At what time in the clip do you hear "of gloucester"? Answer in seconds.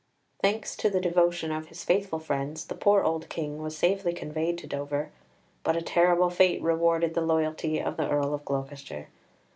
8.33-9.09